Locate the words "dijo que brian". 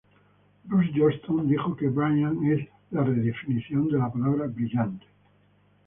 1.47-2.43